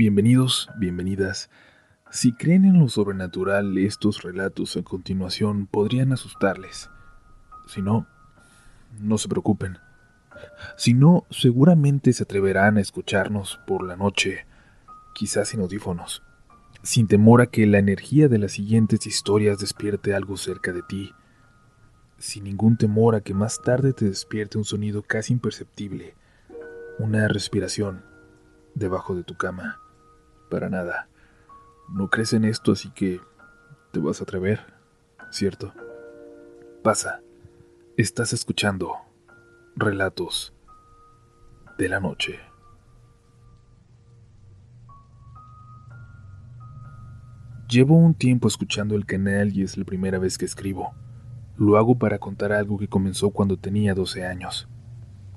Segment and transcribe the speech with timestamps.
[0.00, 1.50] Bienvenidos, bienvenidas.
[2.10, 6.88] Si creen en lo sobrenatural, estos relatos a continuación podrían asustarles.
[7.66, 8.06] Si no,
[8.98, 9.76] no se preocupen.
[10.78, 14.46] Si no, seguramente se atreverán a escucharnos por la noche,
[15.14, 16.22] quizás sin audífonos,
[16.82, 21.12] sin temor a que la energía de las siguientes historias despierte algo cerca de ti,
[22.16, 26.14] sin ningún temor a que más tarde te despierte un sonido casi imperceptible,
[26.98, 28.02] una respiración
[28.74, 29.78] debajo de tu cama.
[30.50, 31.08] Para nada.
[31.88, 33.20] No crees en esto, así que
[33.92, 34.60] te vas a atrever,
[35.30, 35.72] ¿cierto?
[36.82, 37.20] Pasa.
[37.96, 38.94] Estás escuchando
[39.76, 40.54] relatos
[41.78, 42.40] de la noche.
[47.68, 50.92] Llevo un tiempo escuchando el canal y es la primera vez que escribo.
[51.56, 54.68] Lo hago para contar algo que comenzó cuando tenía 12 años.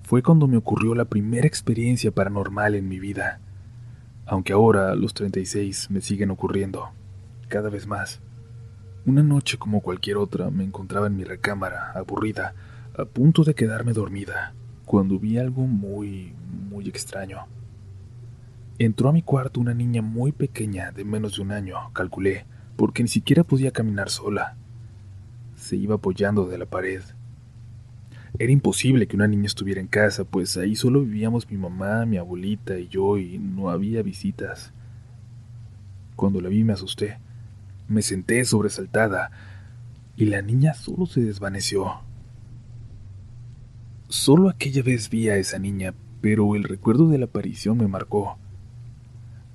[0.01, 3.39] Fue cuando me ocurrió la primera experiencia paranormal en mi vida,
[4.25, 6.89] aunque ahora los 36 me siguen ocurriendo,
[7.49, 8.21] cada vez más.
[9.05, 12.53] Una noche como cualquier otra me encontraba en mi recámara, aburrida,
[12.97, 14.53] a punto de quedarme dormida,
[14.85, 16.33] cuando vi algo muy,
[16.69, 17.39] muy extraño.
[18.79, 23.03] Entró a mi cuarto una niña muy pequeña, de menos de un año, calculé, porque
[23.03, 24.55] ni siquiera podía caminar sola.
[25.55, 27.01] Se iba apoyando de la pared.
[28.43, 32.17] Era imposible que una niña estuviera en casa, pues ahí solo vivíamos mi mamá, mi
[32.17, 34.73] abuelita y yo, y no había visitas.
[36.17, 37.19] Cuando la vi me asusté.
[37.87, 39.31] Me senté sobresaltada
[40.17, 42.01] y la niña solo se desvaneció.
[44.09, 48.37] Solo aquella vez vi a esa niña, pero el recuerdo de la aparición me marcó.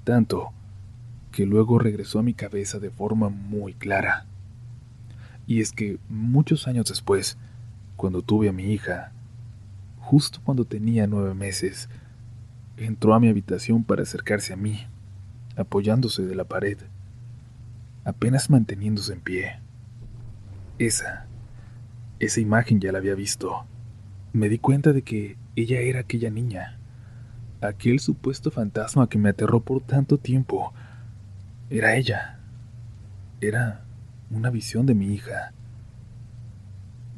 [0.05, 0.49] Tanto
[1.31, 4.25] que luego regresó a mi cabeza de forma muy clara.
[5.47, 7.37] Y es que muchos años después,
[7.99, 9.13] cuando tuve a mi hija,
[10.01, 11.91] justo cuando tenía nueve meses,
[12.79, 14.87] entró a mi habitación para acercarse a mí,
[15.55, 16.79] apoyándose de la pared
[18.09, 19.61] apenas manteniéndose en pie.
[20.79, 21.27] Esa,
[22.19, 23.67] esa imagen ya la había visto.
[24.33, 26.79] Me di cuenta de que ella era aquella niña,
[27.61, 30.73] aquel supuesto fantasma que me aterró por tanto tiempo.
[31.69, 32.41] Era ella.
[33.43, 33.85] Era
[34.31, 35.53] una visión de mi hija.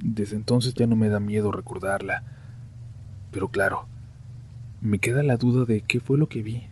[0.02, 2.22] Desde entonces ya no me da miedo recordarla.
[3.30, 3.86] Pero claro,
[4.80, 6.64] me queda la duda de qué fue lo que vi,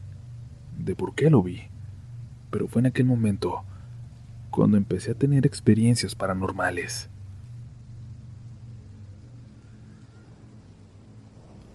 [0.79, 1.63] de por qué lo vi.
[2.51, 3.65] Pero fue en aquel momento
[4.51, 7.11] cuando empecé a tener experiencias paranormales.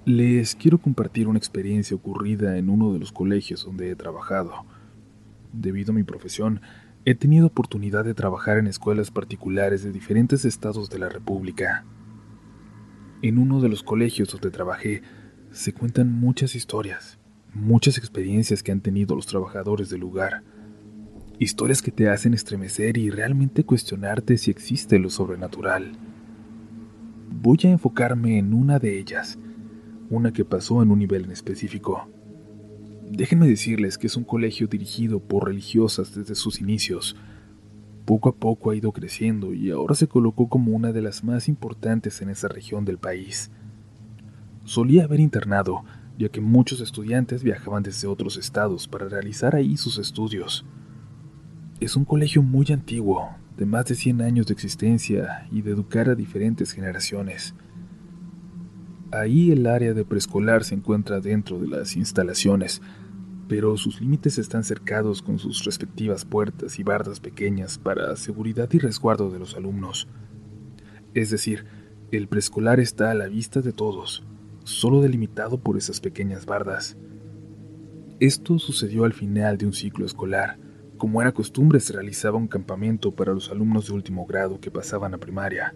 [0.06, 4.66] Les quiero compartir una experiencia ocurrida en uno de los colegios donde he trabajado.
[5.54, 6.60] Debido a mi profesión,
[7.06, 11.86] he tenido oportunidad de trabajar en escuelas particulares de diferentes estados de la República.
[13.22, 15.02] En uno de los colegios donde trabajé
[15.52, 17.20] se cuentan muchas historias,
[17.54, 20.44] muchas experiencias que han tenido los trabajadores del lugar
[21.40, 25.94] historias que te hacen estremecer y realmente cuestionarte si existe lo sobrenatural.
[27.30, 29.38] Voy a enfocarme en una de ellas,
[30.10, 32.08] una que pasó en un nivel en específico.
[33.10, 37.16] Déjenme decirles que es un colegio dirigido por religiosas desde sus inicios.
[38.06, 41.48] Poco a poco ha ido creciendo y ahora se colocó como una de las más
[41.48, 43.52] importantes en esa región del país.
[44.66, 45.84] Solía haber internado,
[46.18, 50.66] ya que muchos estudiantes viajaban desde otros estados para realizar ahí sus estudios.
[51.80, 56.10] Es un colegio muy antiguo, de más de 100 años de existencia y de educar
[56.10, 57.54] a diferentes generaciones.
[59.14, 62.82] Ahí el área de preescolar se encuentra dentro de las instalaciones,
[63.48, 68.80] pero sus límites están cercados con sus respectivas puertas y bardas pequeñas para seguridad y
[68.80, 70.08] resguardo de los alumnos.
[71.14, 71.66] Es decir,
[72.12, 74.24] el preescolar está a la vista de todos,
[74.64, 76.98] solo delimitado por esas pequeñas bardas.
[78.20, 80.58] Esto sucedió al final de un ciclo escolar,
[80.98, 85.14] como era costumbre, se realizaba un campamento para los alumnos de último grado que pasaban
[85.14, 85.76] a primaria.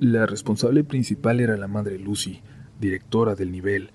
[0.00, 2.42] La responsable principal era la madre Lucy,
[2.80, 3.90] directora del nivel.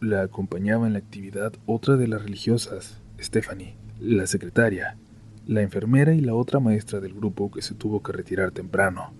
[0.00, 4.96] La acompañaba en la actividad otra de las religiosas, Stephanie, la secretaria,
[5.46, 9.12] la enfermera y la otra maestra del grupo que se tuvo que retirar temprano.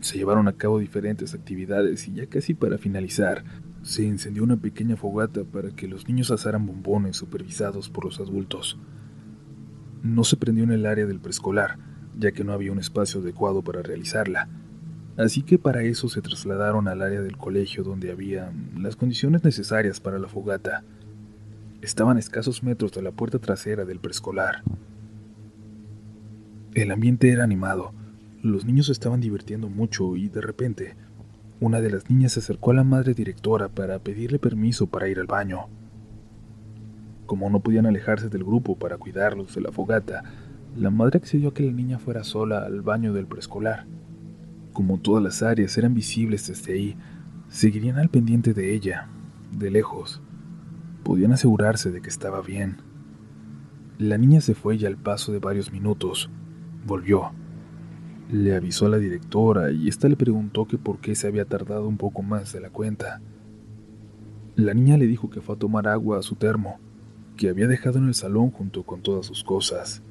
[0.00, 3.44] Se llevaron a cabo diferentes actividades y ya casi para finalizar,
[3.82, 8.78] se encendió una pequeña fogata para que los niños asaran bombones supervisados por los adultos
[10.02, 11.78] no se prendió en el área del preescolar,
[12.16, 14.48] ya que no había un espacio adecuado para realizarla.
[15.18, 19.98] Así que para eso se trasladaron al área del colegio donde había las condiciones necesarias
[19.98, 20.84] para la fogata.
[21.82, 24.62] Estaban a escasos metros de la puerta trasera del preescolar.
[26.72, 27.92] El ambiente era animado,
[28.42, 30.94] los niños estaban divirtiendo mucho y de repente
[31.60, 35.18] una de las niñas se acercó a la madre directora para pedirle permiso para ir
[35.18, 35.66] al baño.
[37.26, 40.22] Como no podían alejarse del grupo para cuidarlos de la fogata,
[40.76, 43.86] la madre accedió a que la niña fuera sola al baño del preescolar.
[44.78, 46.96] Como todas las áreas eran visibles desde ahí,
[47.48, 49.08] seguirían al pendiente de ella,
[49.50, 50.22] de lejos.
[51.02, 52.76] Podían asegurarse de que estaba bien.
[53.98, 56.30] La niña se fue y al paso de varios minutos
[56.86, 57.32] volvió.
[58.30, 61.88] Le avisó a la directora y ésta le preguntó que por qué se había tardado
[61.88, 63.20] un poco más de la cuenta.
[64.54, 66.78] La niña le dijo que fue a tomar agua a su termo,
[67.36, 70.04] que había dejado en el salón junto con todas sus cosas.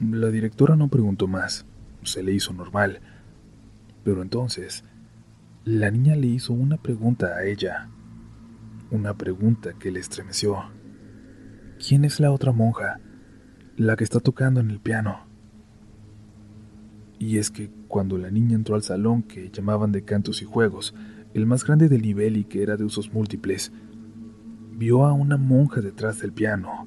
[0.00, 1.66] La directora no preguntó más,
[2.02, 3.02] se le hizo normal.
[4.04, 4.84] Pero entonces,
[5.64, 7.88] la niña le hizo una pregunta a ella,
[8.90, 10.58] una pregunta que le estremeció.
[11.86, 13.00] ¿Quién es la otra monja?
[13.76, 15.26] La que está tocando en el piano.
[17.18, 20.94] Y es que cuando la niña entró al salón que llamaban de cantos y juegos,
[21.32, 23.72] el más grande del nivel y que era de usos múltiples,
[24.72, 26.86] vio a una monja detrás del piano,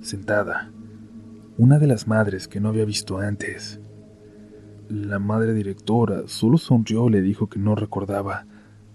[0.00, 0.72] sentada,
[1.58, 3.80] una de las madres que no había visto antes.
[4.88, 8.46] La madre directora solo sonrió y le dijo que no recordaba,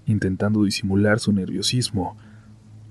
[0.06, 2.16] intentando disimular su nerviosismo,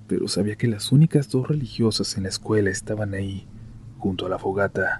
[0.06, 3.46] pero sabía que las únicas dos religiosas en la escuela estaban ahí,
[3.96, 4.98] junto a la fogata.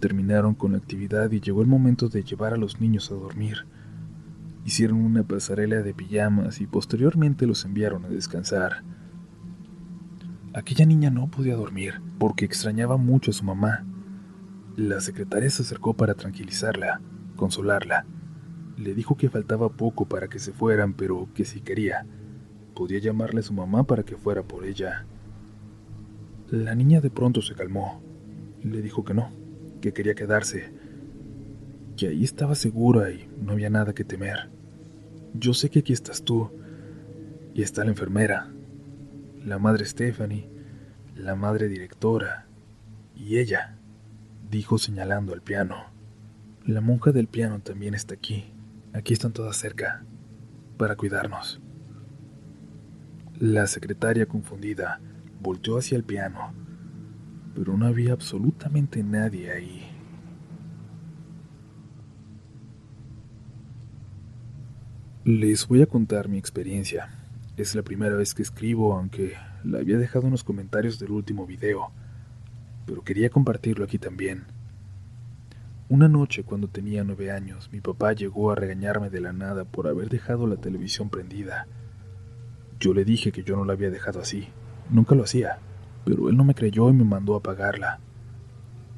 [0.00, 3.66] Terminaron con la actividad y llegó el momento de llevar a los niños a dormir.
[4.64, 8.84] Hicieron una pasarela de pijamas y posteriormente los enviaron a descansar.
[10.54, 13.84] Aquella niña no podía dormir porque extrañaba mucho a su mamá.
[14.78, 17.00] La secretaria se acercó para tranquilizarla,
[17.34, 18.06] consolarla.
[18.76, 22.06] Le dijo que faltaba poco para que se fueran, pero que si quería,
[22.76, 25.04] podía llamarle a su mamá para que fuera por ella.
[26.48, 28.00] La niña de pronto se calmó.
[28.62, 29.32] Le dijo que no,
[29.80, 30.72] que quería quedarse,
[31.96, 34.48] que ahí estaba segura y no había nada que temer.
[35.34, 36.52] Yo sé que aquí estás tú
[37.52, 38.52] y está la enfermera,
[39.44, 40.48] la madre Stephanie,
[41.16, 42.46] la madre directora
[43.16, 43.77] y ella,
[44.50, 45.76] dijo señalando al piano.
[46.64, 48.52] La monja del piano también está aquí.
[48.92, 50.04] Aquí están todas cerca,
[50.76, 51.60] para cuidarnos.
[53.38, 55.00] La secretaria confundida
[55.40, 56.52] volteó hacia el piano,
[57.54, 59.88] pero no había absolutamente nadie ahí.
[65.24, 67.10] Les voy a contar mi experiencia.
[67.56, 71.46] Es la primera vez que escribo, aunque la había dejado en los comentarios del último
[71.46, 71.92] video,
[72.88, 74.46] pero quería compartirlo aquí también.
[75.90, 79.88] Una noche, cuando tenía nueve años, mi papá llegó a regañarme de la nada por
[79.88, 81.66] haber dejado la televisión prendida.
[82.80, 84.48] Yo le dije que yo no la había dejado así,
[84.88, 85.58] nunca lo hacía,
[86.06, 88.00] pero él no me creyó y me mandó a apagarla.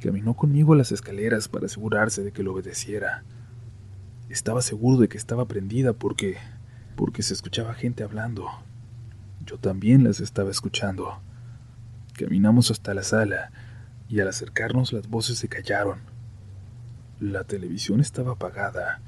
[0.01, 3.25] Caminó conmigo a las escaleras para asegurarse de que lo obedeciera.
[4.29, 6.37] Estaba seguro de que estaba prendida porque
[6.95, 8.47] porque se escuchaba gente hablando.
[9.45, 11.21] Yo también las estaba escuchando.
[12.15, 13.51] Caminamos hasta la sala
[14.11, 16.01] y al acercarnos las voces se callaron.
[17.21, 19.01] La televisión estaba apagada.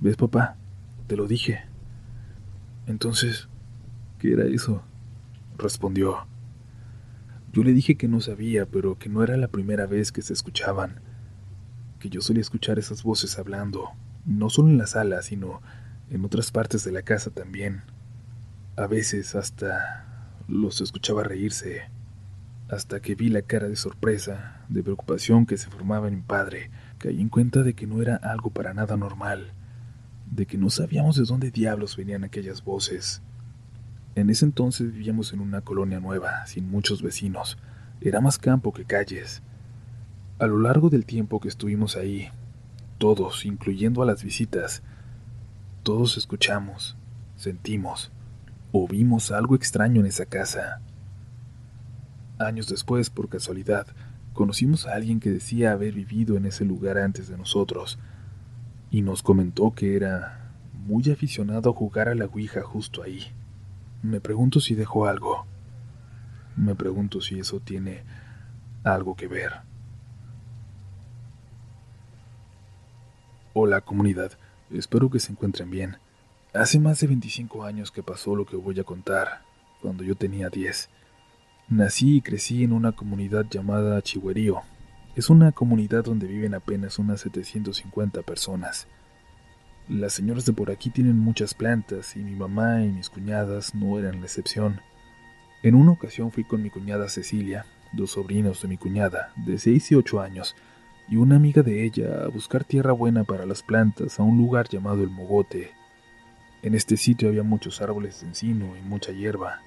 [0.00, 0.56] ¿Ves, papá?
[1.08, 1.64] Te lo dije.
[2.86, 3.48] Entonces,
[4.18, 4.82] ¿qué era eso?
[5.58, 6.26] respondió.
[7.52, 10.32] Yo le dije que no sabía, pero que no era la primera vez que se
[10.32, 11.00] escuchaban
[11.98, 13.90] que yo solía escuchar esas voces hablando,
[14.24, 15.62] no solo en la sala, sino
[16.10, 17.82] en otras partes de la casa también.
[18.76, 21.88] A veces hasta los escuchaba reírse,
[22.68, 26.70] hasta que vi la cara de sorpresa, de preocupación que se formaba en mi padre,
[26.98, 29.52] caí en cuenta de que no era algo para nada normal,
[30.30, 33.22] de que no sabíamos de dónde diablos venían aquellas voces.
[34.16, 37.58] En ese entonces vivíamos en una colonia nueva, sin muchos vecinos,
[38.00, 39.42] era más campo que calles,
[40.38, 42.28] a lo largo del tiempo que estuvimos ahí,
[42.98, 44.82] todos, incluyendo a las visitas,
[45.82, 46.96] todos escuchamos,
[47.36, 48.10] sentimos
[48.72, 50.80] o vimos algo extraño en esa casa.
[52.38, 53.86] Años después, por casualidad,
[54.34, 57.98] conocimos a alguien que decía haber vivido en ese lugar antes de nosotros,
[58.90, 63.32] y nos comentó que era muy aficionado a jugar a la Ouija justo ahí.
[64.02, 65.46] Me pregunto si dejó algo.
[66.56, 68.04] Me pregunto si eso tiene
[68.84, 69.52] algo que ver.
[73.54, 74.32] Hola comunidad,
[74.70, 75.96] espero que se encuentren bien.
[76.52, 79.42] Hace más de 25 años que pasó lo que voy a contar,
[79.80, 80.90] cuando yo tenía 10.
[81.68, 84.62] Nací y crecí en una comunidad llamada Chihuerío.
[85.16, 88.86] Es una comunidad donde viven apenas unas 750 personas.
[89.88, 93.98] Las señoras de por aquí tienen muchas plantas y mi mamá y mis cuñadas no
[93.98, 94.80] eran la excepción.
[95.64, 99.90] En una ocasión fui con mi cuñada Cecilia, dos sobrinos de mi cuñada, de 6
[99.90, 100.54] y 8 años,
[101.08, 104.68] y una amiga de ella a buscar tierra buena para las plantas a un lugar
[104.68, 105.72] llamado el Mogote.
[106.62, 109.62] En este sitio había muchos árboles de encino y mucha hierba.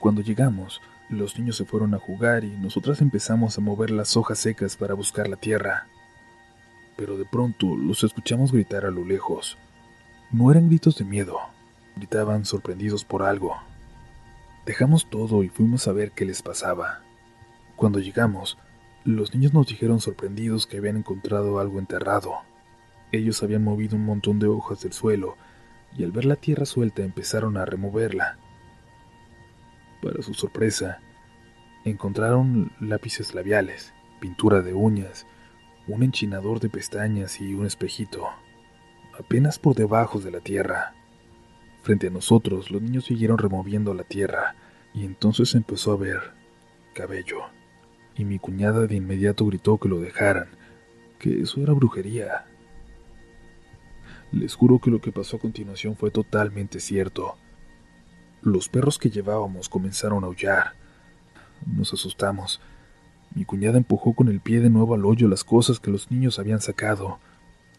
[0.00, 4.38] Cuando llegamos, los niños se fueron a jugar y nosotras empezamos a mover las hojas
[4.38, 5.86] secas para buscar la tierra.
[6.96, 9.56] Pero de pronto los escuchamos gritar a lo lejos.
[10.30, 11.38] No eran gritos de miedo,
[11.96, 13.56] gritaban sorprendidos por algo.
[14.66, 17.00] Dejamos todo y fuimos a ver qué les pasaba.
[17.76, 18.58] Cuando llegamos,
[19.04, 22.34] los niños nos dijeron sorprendidos que habían encontrado algo enterrado.
[23.12, 25.36] Ellos habían movido un montón de hojas del suelo
[25.96, 28.36] y al ver la tierra suelta empezaron a removerla.
[30.02, 31.00] Para su sorpresa,
[31.84, 35.26] encontraron lápices labiales, pintura de uñas,
[35.86, 38.28] un enchinador de pestañas y un espejito,
[39.18, 40.94] apenas por debajo de la tierra.
[41.82, 44.54] Frente a nosotros, los niños siguieron removiendo la tierra
[44.94, 46.20] y entonces empezó a ver
[46.94, 47.38] cabello.
[48.16, 50.48] Y mi cuñada de inmediato gritó que lo dejaran,
[51.18, 52.46] que eso era brujería.
[54.32, 57.36] Les juro que lo que pasó a continuación fue totalmente cierto.
[58.42, 60.74] Los perros que llevábamos comenzaron a aullar.
[61.66, 62.60] Nos asustamos.
[63.34, 66.38] Mi cuñada empujó con el pie de nuevo al hoyo las cosas que los niños
[66.38, 67.18] habían sacado.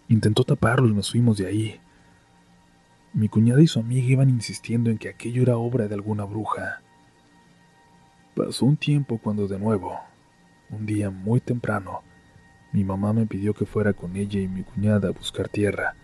[0.08, 1.80] Intentó taparlo y nos fuimos de ahí.
[3.14, 6.82] Mi cuñada y su amiga iban insistiendo en que aquello era obra de alguna bruja.
[8.36, 10.00] Pasó un tiempo cuando de nuevo,
[10.70, 12.04] un día muy temprano,
[12.72, 15.96] mi mamá me pidió que fuera con ella y mi cuñada a buscar tierra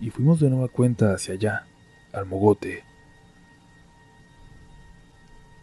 [0.00, 1.66] y fuimos de nueva cuenta hacia allá,
[2.12, 2.82] al mogote.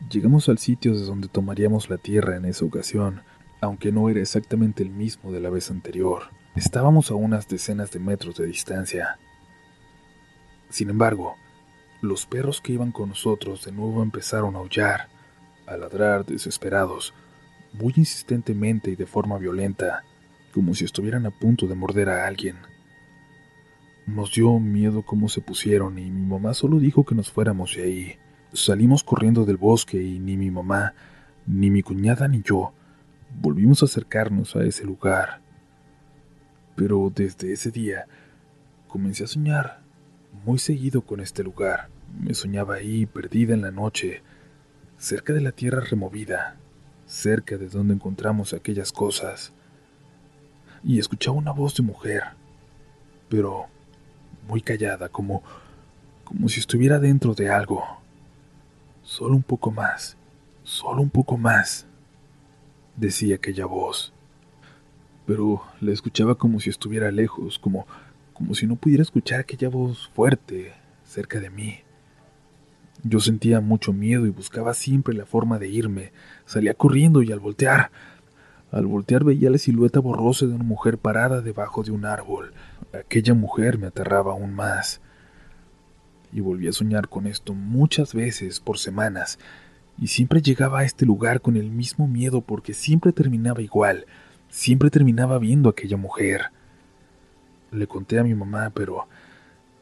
[0.09, 3.23] Llegamos al sitio de donde tomaríamos la tierra en esa ocasión,
[3.59, 6.23] aunque no era exactamente el mismo de la vez anterior.
[6.55, 9.19] Estábamos a unas decenas de metros de distancia.
[10.69, 11.35] Sin embargo,
[12.01, 15.09] los perros que iban con nosotros de nuevo empezaron a aullar,
[15.65, 17.13] a ladrar desesperados,
[17.73, 20.03] muy insistentemente y de forma violenta,
[20.53, 22.57] como si estuvieran a punto de morder a alguien.
[24.05, 27.83] Nos dio miedo cómo se pusieron y mi mamá solo dijo que nos fuéramos de
[27.83, 28.17] ahí.
[28.53, 30.93] Salimos corriendo del bosque y ni mi mamá,
[31.45, 32.73] ni mi cuñada ni yo
[33.39, 35.41] volvimos a acercarnos a ese lugar.
[36.75, 38.07] Pero desde ese día
[38.87, 39.81] comencé a soñar
[40.45, 41.89] muy seguido con este lugar.
[42.19, 44.21] Me soñaba ahí, perdida en la noche,
[44.97, 46.57] cerca de la tierra removida,
[47.05, 49.53] cerca de donde encontramos aquellas cosas.
[50.83, 52.23] Y escuchaba una voz de mujer,
[53.29, 53.65] pero
[54.47, 55.43] muy callada, como,
[56.23, 57.83] como si estuviera dentro de algo.
[59.07, 60.17] Solo un poco más,
[60.63, 61.87] solo un poco más,
[62.97, 64.11] decía aquella voz.
[65.25, 67.87] Pero la escuchaba como si estuviera lejos, como,
[68.33, 70.73] como si no pudiera escuchar aquella voz fuerte
[71.05, 71.79] cerca de mí.
[73.01, 76.11] Yo sentía mucho miedo y buscaba siempre la forma de irme.
[76.45, 77.91] Salía corriendo y al voltear,
[78.73, 82.51] al voltear veía la silueta borrosa de una mujer parada debajo de un árbol.
[82.93, 84.99] Aquella mujer me aterraba aún más.
[86.37, 89.39] Y volví a soñar con esto muchas veces por semanas,
[89.97, 94.05] y siempre llegaba a este lugar con el mismo miedo porque siempre terminaba igual,
[94.47, 96.51] siempre terminaba viendo a aquella mujer.
[97.71, 99.07] Le conté a mi mamá, pero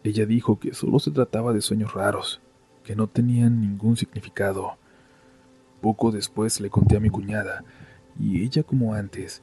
[0.05, 2.39] ella dijo que solo se trataba de sueños raros,
[2.85, 4.77] que no tenían ningún significado.
[5.81, 7.65] Poco después le conté a mi cuñada,
[8.17, 9.41] y ella como antes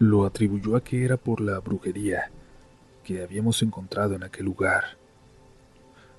[0.00, 2.32] lo atribuyó a que era por la brujería
[3.04, 4.98] que habíamos encontrado en aquel lugar.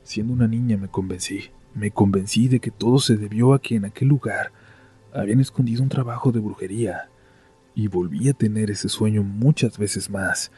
[0.03, 3.85] Siendo una niña me convencí, me convencí de que todo se debió a que en
[3.85, 4.51] aquel lugar
[5.13, 7.09] habían escondido un trabajo de brujería,
[7.75, 10.51] y volví a tener ese sueño muchas veces más,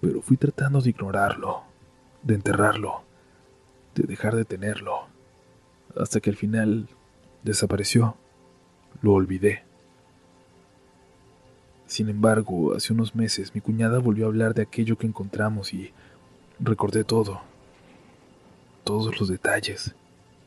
[0.00, 1.62] pero fui tratando de ignorarlo,
[2.22, 3.02] de enterrarlo,
[3.94, 5.08] de dejar de tenerlo,
[5.96, 6.88] hasta que al final
[7.42, 8.16] desapareció,
[9.02, 9.64] lo olvidé.
[11.86, 15.92] Sin embargo, hace unos meses mi cuñada volvió a hablar de aquello que encontramos y
[16.58, 17.42] recordé todo,
[18.86, 19.96] todos los detalles,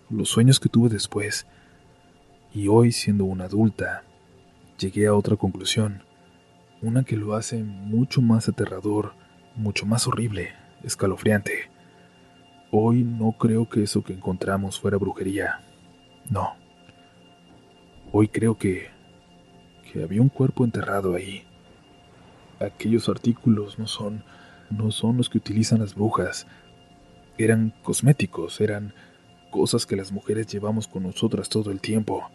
[0.09, 1.45] los sueños que tuve después,
[2.53, 4.03] y hoy siendo una adulta,
[4.79, 6.03] llegué a otra conclusión,
[6.81, 9.11] una que lo hace mucho más aterrador,
[9.57, 10.53] mucho más horrible,
[10.83, 11.69] escalofriante.
[12.71, 15.59] Hoy no creo que eso que encontramos fuera brujería,
[16.29, 16.55] no.
[18.13, 18.87] Hoy creo que
[19.91, 21.43] que había un cuerpo enterrado ahí.
[22.61, 24.23] Aquellos artículos no son
[24.69, 26.47] no son los que utilizan las brujas.
[27.39, 28.93] Eran cosméticos, eran
[29.49, 32.29] cosas que las mujeres llevamos con nosotras todo el tiempo.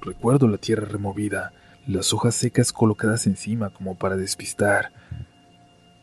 [0.00, 1.52] Recuerdo la tierra removida,
[1.86, 4.90] las hojas secas colocadas encima como para despistar,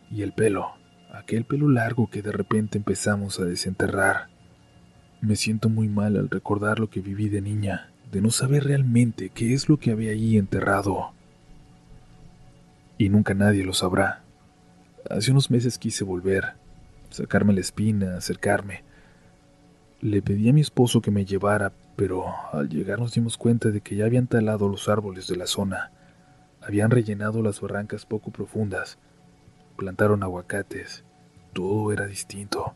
[0.10, 0.72] y el pelo,
[1.12, 4.30] aquel pelo largo que de repente empezamos a desenterrar.
[5.20, 9.32] Me siento muy mal al recordar lo que viví de niña de no saber realmente
[9.32, 11.12] qué es lo que había ahí enterrado.
[12.98, 14.24] Y nunca nadie lo sabrá.
[15.10, 16.54] Hace unos meses quise volver,
[17.10, 18.84] sacarme la espina, acercarme.
[20.02, 23.82] Le pedí a mi esposo que me llevara, pero al llegar nos dimos cuenta de
[23.82, 25.92] que ya habían talado los árboles de la zona,
[26.62, 28.98] habían rellenado las barrancas poco profundas,
[29.78, 31.04] plantaron aguacates,
[31.54, 32.74] todo era distinto.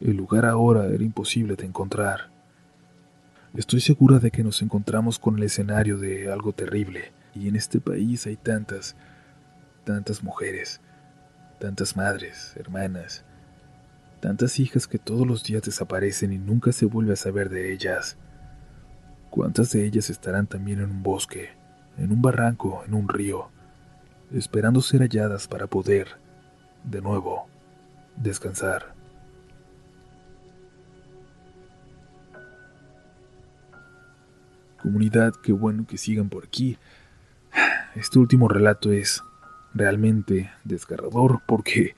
[0.00, 2.30] El lugar ahora era imposible de encontrar.
[3.54, 7.80] Estoy segura de que nos encontramos con el escenario de algo terrible, y en este
[7.80, 8.96] país hay tantas,
[9.84, 10.80] tantas mujeres,
[11.60, 13.22] tantas madres, hermanas,
[14.20, 18.16] tantas hijas que todos los días desaparecen y nunca se vuelve a saber de ellas.
[19.28, 21.50] ¿Cuántas de ellas estarán también en un bosque,
[21.98, 23.50] en un barranco, en un río,
[24.32, 26.08] esperando ser halladas para poder,
[26.82, 27.46] de nuevo,
[28.16, 28.94] descansar?
[34.82, 36.78] Comunidad, qué bueno que sigan por aquí.
[37.96, 39.20] Este último relato es
[39.74, 41.94] realmente desgarrador porque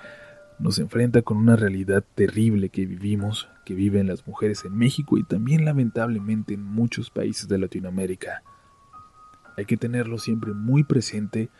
[0.59, 5.25] nos enfrenta con una realidad terrible que vivimos, que viven las mujeres en México y
[5.25, 8.43] también lamentablemente en muchos países de Latinoamérica.
[9.57, 11.51] Hay que tenerlo siempre muy presente,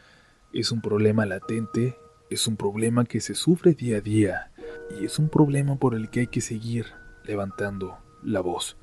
[0.53, 1.99] es un problema latente,
[2.31, 4.53] es un problema que se sufre día a día
[4.99, 6.87] y es un problema por el que hay que seguir
[7.25, 8.77] levantando la voz.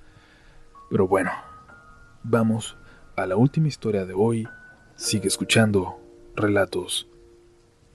[0.89, 1.31] Pero bueno,
[2.23, 2.77] vamos
[3.15, 4.47] a la última historia de hoy.
[4.95, 5.99] Sigue escuchando
[6.35, 7.08] Relatos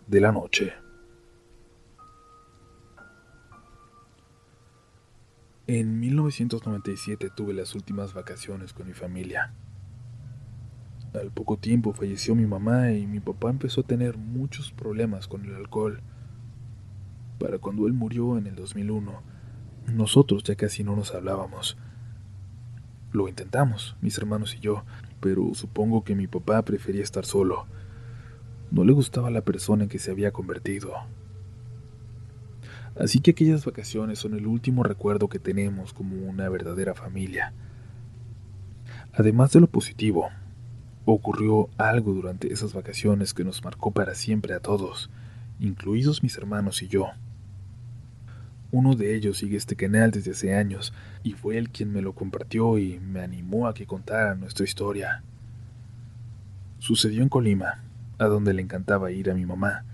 [0.06, 0.74] de la Noche.
[5.66, 9.54] En 1997 tuve las últimas vacaciones con mi familia.
[11.14, 15.44] Al poco tiempo falleció mi mamá y mi papá empezó a tener muchos problemas con
[15.44, 16.02] el alcohol.
[17.38, 19.22] Para cuando él murió en el 2001,
[19.92, 21.78] nosotros ya casi no nos hablábamos.
[23.12, 24.84] Lo intentamos, mis hermanos y yo,
[25.20, 27.66] pero supongo que mi papá prefería estar solo.
[28.74, 30.94] No le gustaba la persona en que se había convertido.
[32.98, 37.52] Así que aquellas vacaciones son el último recuerdo que tenemos como una verdadera familia.
[39.12, 40.28] Además de lo positivo,
[41.04, 45.08] ocurrió algo durante esas vacaciones que nos marcó para siempre a todos,
[45.60, 47.10] incluidos mis hermanos y yo.
[48.72, 52.12] Uno de ellos sigue este canal desde hace años y fue él quien me lo
[52.12, 55.22] compartió y me animó a que contara nuestra historia.
[56.80, 57.84] Sucedió en Colima,
[58.18, 59.84] a donde le encantaba ir a mi mamá,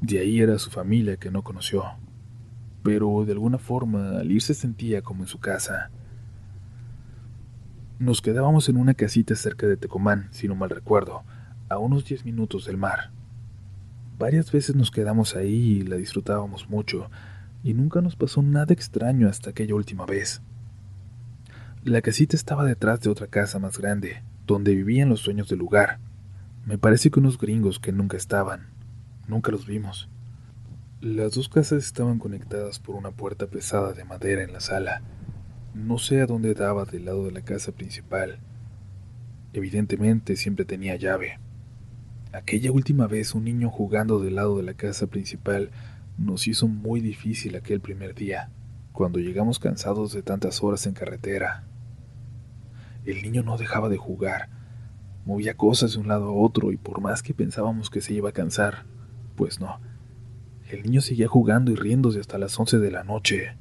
[0.00, 1.84] de ahí era su familia que no conoció,
[2.82, 5.90] pero de alguna forma al ir se sentía como en su casa.
[7.98, 11.22] Nos quedábamos en una casita cerca de Tecomán, si no mal recuerdo,
[11.68, 13.10] a unos diez minutos del mar.
[14.18, 17.10] Varias veces nos quedamos ahí y la disfrutábamos mucho,
[17.62, 20.40] y nunca nos pasó nada extraño hasta aquella última vez.
[21.84, 25.98] La casita estaba detrás de otra casa más grande, donde vivían los dueños del lugar.
[26.70, 28.68] Me parece que unos gringos que nunca estaban,
[29.26, 30.08] Nunca los vimos.
[31.00, 35.02] Las dos casas estaban conectadas por una puerta pesada de madera en la sala.
[35.74, 38.38] No sé a dónde daba del lado de la casa principal.
[39.52, 41.40] Evidentemente siempre tenía llave.
[42.32, 45.72] Aquella última vez un niño jugando del lado de la casa principal
[46.18, 48.48] nos hizo muy difícil aquel primer día,
[48.92, 51.64] cuando llegamos cansados de tantas horas en carretera.
[53.04, 54.59] El niño no dejaba de jugar,
[55.24, 58.30] movía cosas de un lado a otro y por más que pensábamos que se iba
[58.30, 58.84] a cansar,
[59.36, 59.80] pues no.
[60.68, 63.56] El niño seguía jugando y riéndose hasta las once de la noche.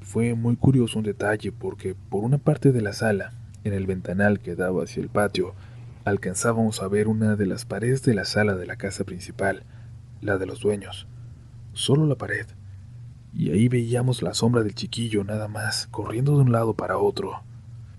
[0.00, 3.32] Fue muy curioso un detalle porque por una parte de la sala,
[3.64, 5.54] en el ventanal que daba hacia el patio,
[6.04, 9.64] alcanzábamos a ver una de las paredes de la sala de la casa principal,
[10.20, 11.06] la de los dueños.
[11.72, 12.46] Solo la pared.
[13.32, 17.42] Y ahí veíamos la sombra del chiquillo nada más, corriendo de un lado para otro.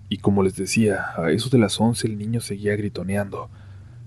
[0.08, 3.50] Y como les decía, a eso de las once el niño seguía gritoneando.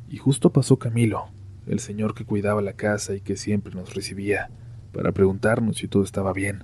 [0.09, 1.29] Y justo pasó Camilo,
[1.67, 4.49] el señor que cuidaba la casa y que siempre nos recibía,
[4.93, 6.63] para preguntarnos si todo estaba bien,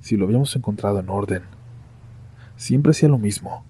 [0.00, 1.42] si lo habíamos encontrado en orden.
[2.56, 3.64] Siempre hacía lo mismo.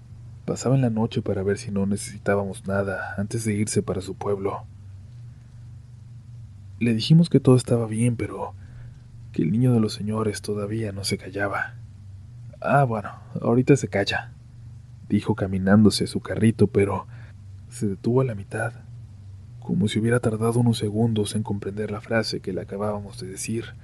[0.45, 4.15] Pasaba en la noche para ver si no necesitábamos nada antes de irse para su
[4.15, 4.65] pueblo.
[6.79, 8.53] Le dijimos que todo estaba bien, pero
[9.31, 11.75] que el niño de los señores todavía no se callaba.
[12.61, 13.09] Ah, bueno,
[13.41, 14.31] ahorita se calla,
[15.09, 17.07] dijo caminándose su carrito, pero
[17.69, 18.73] se detuvo a la mitad
[19.67, 23.75] como si hubiera tardado unos segundos en comprender la frase que le acabábamos de decir.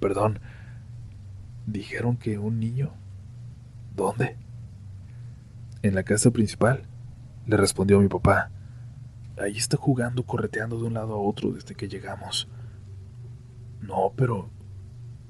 [0.00, 0.40] Perdón,
[1.66, 2.94] dijeron que un niño.
[3.94, 4.38] ¿Dónde?
[5.82, 6.84] En la casa principal,
[7.46, 8.50] le respondió mi papá.
[9.36, 12.48] Ahí está jugando, correteando de un lado a otro desde que llegamos.
[13.82, 14.48] No, pero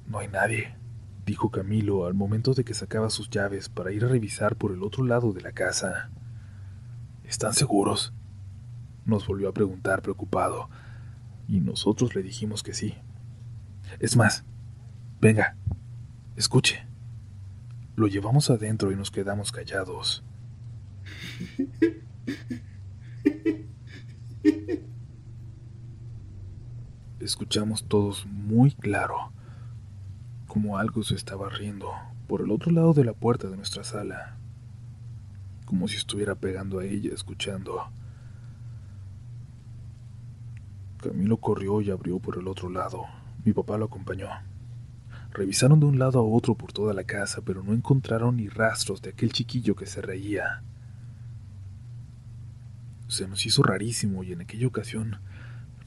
[0.07, 0.77] no hay nadie,
[1.29, 4.83] dijo Camilo al momento de que sacaba sus llaves para ir a revisar por el
[4.83, 6.11] otro lado de la casa.
[7.23, 8.14] ¿Están seguros?
[9.05, 10.69] nos volvió a preguntar preocupado,
[11.47, 12.95] y nosotros le dijimos que sí.
[14.01, 14.45] Es más,
[15.19, 15.57] venga,
[16.37, 16.87] escuche.
[17.97, 20.23] Lo llevamos adentro y nos quedamos callados.
[27.19, 29.33] Escuchamos todos muy claro
[30.49, 31.93] como algo se estaba riendo
[32.27, 34.37] por el otro lado de la puerta de nuestra sala,
[35.67, 37.85] como si estuviera pegando a ella escuchando.
[41.03, 43.05] Camilo corrió y abrió por el otro lado.
[43.45, 44.29] Mi papá lo acompañó.
[45.33, 49.01] Revisaron de un lado a otro por toda la casa, pero no encontraron ni rastros
[49.03, 50.63] de aquel chiquillo que se reía.
[53.07, 55.19] Se nos hizo rarísimo y en aquella ocasión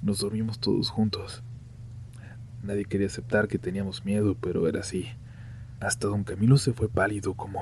[0.02, 1.44] nos dormimos todos juntos.
[2.64, 5.08] Nadie quería aceptar que teníamos miedo, pero era así.
[5.80, 7.60] Hasta don Camilo se fue pálido como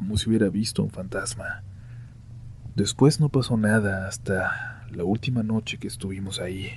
[0.00, 1.62] como si hubiera visto un fantasma.
[2.74, 6.70] Después no pasó nada hasta la última noche que estuvimos ahí.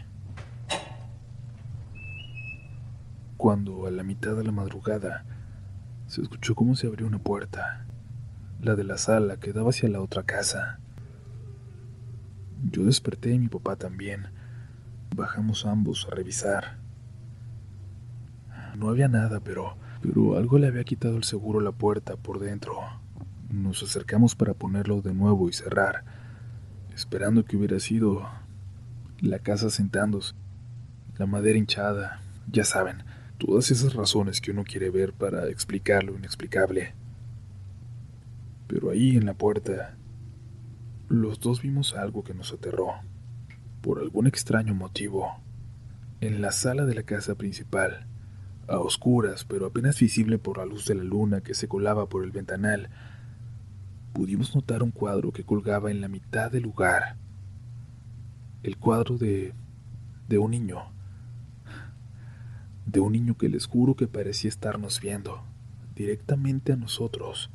[3.38, 5.24] Cuando a la mitad de la madrugada
[6.08, 7.86] se escuchó cómo se abrió una puerta,
[8.62, 10.80] la de la sala que daba hacia la otra casa.
[12.72, 14.28] Yo desperté y mi papá también.
[15.16, 16.83] Bajamos ambos a revisar.
[18.76, 22.40] No había nada, pero, pero algo le había quitado el seguro a la puerta por
[22.40, 22.80] dentro.
[23.50, 26.04] Nos acercamos para ponerlo de nuevo y cerrar,
[26.94, 28.28] esperando que hubiera sido
[29.20, 30.34] la casa sentándose,
[31.18, 32.20] la madera hinchada,
[32.52, 33.04] ya saben,
[33.38, 36.94] todas esas razones que uno quiere ver para explicar lo inexplicable.
[38.68, 39.96] Pero ahí en la puerta,
[41.10, 42.94] los dos vimos algo que nos aterró,
[43.82, 45.30] por algún extraño motivo.
[46.22, 48.08] En la sala de la casa principal,
[48.68, 52.24] a oscuras, pero apenas visible por la luz de la luna que se colaba por
[52.24, 52.90] el ventanal,
[54.14, 57.18] pudimos notar un cuadro que colgaba en la mitad del lugar.
[58.62, 59.54] El cuadro de...
[60.28, 60.92] de un niño.
[62.86, 65.44] De un niño que les juro que parecía estarnos viendo,
[65.96, 67.50] directamente a nosotros,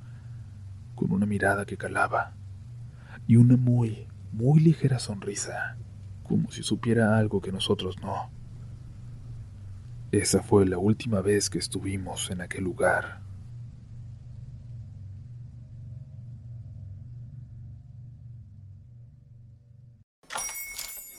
[0.95, 2.35] con una mirada que calaba,
[3.27, 5.77] y una muy, muy ligera sonrisa,
[6.25, 8.31] como si supiera algo que nosotros no.
[10.11, 13.21] Esa fue la última vez que estuvimos en aquel lugar.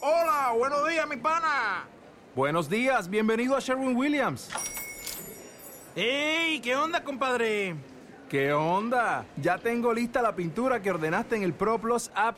[0.01, 1.85] Hola, buenos días, mi pana.
[2.35, 4.49] Buenos días, bienvenido a Sherwin Williams.
[5.95, 6.59] ¡Ey!
[6.59, 7.75] ¿Qué onda, compadre?
[8.27, 9.23] ¿Qué onda?
[9.37, 12.37] Ya tengo lista la pintura que ordenaste en el ProPlus app.